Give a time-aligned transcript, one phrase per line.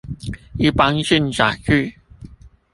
[0.57, 1.99] 一般性載具